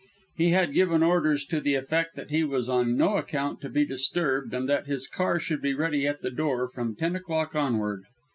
He 0.35 0.49
had 0.49 0.73
given 0.73 1.03
orders 1.03 1.45
to 1.45 1.61
the 1.61 1.75
effect 1.75 2.15
that 2.15 2.31
he 2.31 2.43
was 2.43 2.67
on 2.67 2.97
no 2.97 3.17
account 3.17 3.61
to 3.61 3.69
be 3.69 3.85
disturbed 3.85 4.51
and 4.51 4.67
that 4.67 4.87
his 4.87 5.05
car 5.05 5.39
should 5.39 5.61
be 5.61 5.75
ready 5.75 6.07
at 6.07 6.21
the 6.23 6.31
door 6.31 6.67
from 6.67 6.95
ten 6.95 7.15
o'clock 7.15 7.55
onward. 7.55 8.01